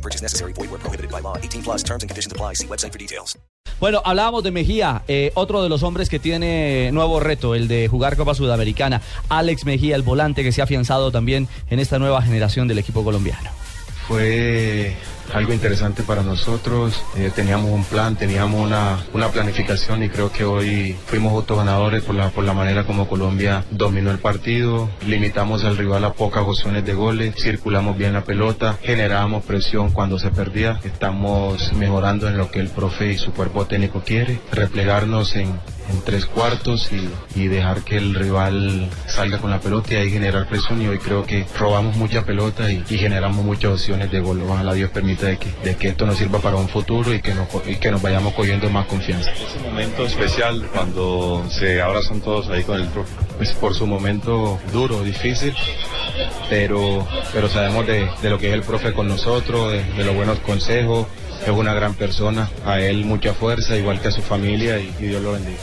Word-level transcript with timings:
No 0.00 0.02
purchase 0.02 0.22
necessary. 0.22 0.52
Void 0.54 0.70
where 0.70 0.78
prohibited 0.78 1.10
by 1.10 1.20
law. 1.20 1.36
18 1.36 1.62
plus 1.62 1.82
terms 1.82 2.02
and 2.02 2.08
conditions 2.08 2.32
apply. 2.32 2.54
See 2.54 2.66
website 2.66 2.92
for 2.92 2.98
details. 2.98 3.36
Bueno, 3.78 4.02
hablábamos 4.04 4.42
de 4.42 4.50
Mejía, 4.50 5.02
eh, 5.08 5.30
otro 5.34 5.62
de 5.62 5.68
los 5.68 5.82
hombres 5.82 6.08
que 6.08 6.18
tiene 6.18 6.90
nuevo 6.92 7.20
reto, 7.20 7.54
el 7.54 7.66
de 7.68 7.88
jugar 7.88 8.16
Copa 8.16 8.34
Sudamericana. 8.34 9.00
Alex 9.28 9.64
Mejía, 9.64 9.96
el 9.96 10.02
volante 10.02 10.42
que 10.42 10.52
se 10.52 10.60
ha 10.60 10.64
afianzado 10.64 11.10
también 11.10 11.48
en 11.70 11.80
esta 11.80 11.98
nueva 11.98 12.20
generación 12.22 12.68
del 12.68 12.78
equipo 12.78 13.04
colombiano. 13.04 13.50
Fue 14.06 14.96
algo 15.32 15.52
interesante 15.52 16.02
para 16.02 16.22
nosotros. 16.22 17.02
Eh, 17.16 17.30
teníamos 17.34 17.70
un 17.70 17.84
plan, 17.84 18.16
teníamos 18.16 18.60
una, 18.60 18.98
una 19.12 19.28
planificación 19.28 20.02
y 20.02 20.08
creo 20.08 20.32
que 20.32 20.44
hoy 20.44 20.96
fuimos 21.06 21.32
autoganadores 21.32 22.02
por 22.02 22.14
la, 22.14 22.30
por 22.30 22.44
la 22.44 22.52
manera 22.52 22.84
como 22.84 23.08
Colombia 23.08 23.64
dominó 23.70 24.10
el 24.10 24.18
partido. 24.18 24.88
Limitamos 25.06 25.64
al 25.64 25.76
rival 25.76 26.04
a 26.04 26.12
pocas 26.12 26.44
opciones 26.44 26.84
de 26.84 26.94
goles, 26.94 27.34
circulamos 27.36 27.96
bien 27.96 28.12
la 28.12 28.24
pelota, 28.24 28.78
generábamos 28.82 29.44
presión 29.44 29.90
cuando 29.90 30.18
se 30.18 30.30
perdía. 30.30 30.80
Estamos 30.84 31.72
mejorando 31.74 32.28
en 32.28 32.36
lo 32.36 32.50
que 32.50 32.60
el 32.60 32.68
profe 32.68 33.12
y 33.12 33.18
su 33.18 33.32
cuerpo 33.32 33.66
técnico 33.66 34.02
quiere, 34.04 34.40
replegarnos 34.52 35.36
en, 35.36 35.58
en 35.90 36.02
tres 36.02 36.26
cuartos 36.26 36.90
y, 36.92 37.10
y, 37.38 37.48
dejar 37.48 37.82
que 37.82 37.96
el 37.96 38.14
rival 38.14 38.88
salga 39.06 39.38
con 39.38 39.50
la 39.50 39.60
pelota 39.60 39.94
y 39.94 39.96
ahí 39.96 40.10
generar 40.10 40.48
presión 40.48 40.80
y 40.82 40.88
hoy 40.88 40.98
creo 40.98 41.24
que 41.24 41.46
robamos 41.58 41.96
mucha 41.96 42.24
pelota 42.24 42.70
y, 42.70 42.84
y 42.88 42.98
generamos 42.98 43.44
muchas 43.44 43.72
opciones 43.72 44.10
de 44.10 44.20
gol. 44.20 44.42
Ojalá 44.42 44.72
Dios 44.74 44.90
permita 44.90 45.26
de 45.26 45.38
que, 45.38 45.50
de 45.64 45.76
que 45.76 45.88
esto 45.88 46.06
nos 46.06 46.16
sirva 46.16 46.38
para 46.38 46.56
un 46.56 46.68
futuro 46.68 47.12
y 47.12 47.20
que, 47.20 47.34
nos, 47.34 47.48
y 47.66 47.76
que 47.76 47.90
nos 47.90 48.02
vayamos 48.02 48.34
cogiendo 48.34 48.70
más 48.70 48.86
confianza. 48.86 49.30
Es 49.32 49.56
un 49.56 49.70
momento 49.70 50.04
especial 50.04 50.68
cuando 50.72 51.44
se 51.50 51.80
abrazan 51.80 52.20
todos 52.20 52.48
ahí 52.48 52.62
con 52.62 52.80
el 52.80 52.88
profe. 52.88 53.12
Pues 53.36 53.52
por 53.52 53.74
su 53.74 53.86
momento 53.86 54.58
duro, 54.72 55.02
difícil, 55.02 55.54
pero, 56.48 57.06
pero 57.32 57.48
sabemos 57.48 57.86
de, 57.86 58.08
de 58.22 58.30
lo 58.30 58.38
que 58.38 58.48
es 58.48 58.54
el 58.54 58.62
profe 58.62 58.92
con 58.92 59.08
nosotros, 59.08 59.72
de, 59.72 59.82
de 59.82 60.04
los 60.04 60.14
buenos 60.14 60.38
consejos, 60.40 61.06
es 61.42 61.50
una 61.50 61.72
gran 61.72 61.94
persona, 61.94 62.50
a 62.66 62.80
él 62.80 63.04
mucha 63.04 63.32
fuerza, 63.32 63.76
igual 63.76 64.00
que 64.00 64.08
a 64.08 64.10
su 64.10 64.22
familia 64.22 64.78
y, 64.78 64.94
y 64.98 65.06
Dios 65.06 65.22
lo 65.22 65.32
bendiga. 65.32 65.58